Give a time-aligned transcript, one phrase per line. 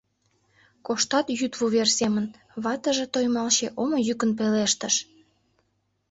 [0.85, 2.25] «Коштат йӱд вувер семын»,—
[2.63, 4.95] ватыже, Тоймалче, омо йӱкын пелештыш.